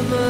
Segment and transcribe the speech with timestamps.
[0.00, 0.29] السماوات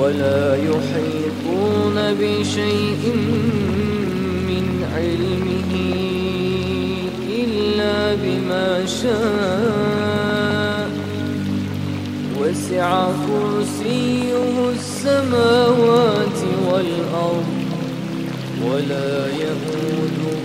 [0.00, 3.02] ولا يحيطون بشيء
[4.48, 5.72] من علمه
[7.28, 10.90] إلا بما شاء.
[12.40, 12.88] وسع
[13.26, 16.38] كرسيه السماوات
[16.68, 17.50] والأرض
[18.64, 20.44] ولا يئوده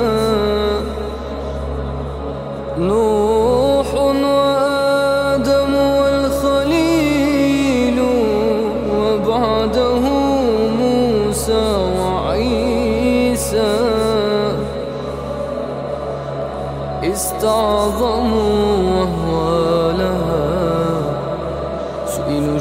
[2.79, 7.99] نوح وآدم والخليل
[8.97, 10.05] وبعده
[10.81, 11.65] موسى
[12.01, 13.73] وعيسى.
[17.13, 18.94] استعظموا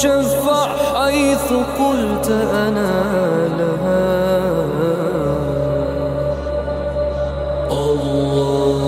[0.00, 2.92] تشفع حيث قلت أنا
[3.58, 4.30] لها.
[7.70, 8.79] اللهم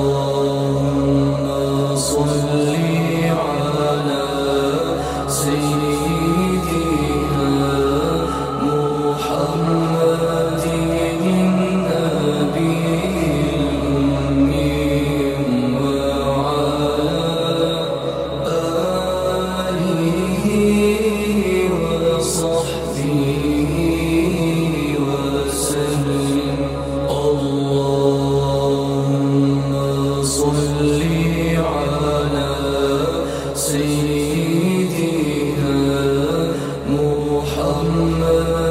[37.62, 38.61] اللهم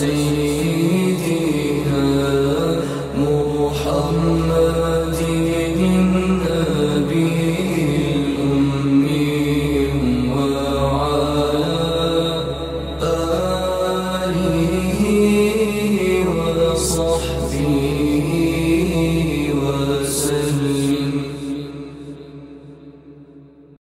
[0.00, 0.29] Senhor.